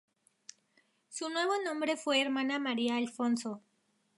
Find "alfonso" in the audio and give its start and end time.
2.95-3.61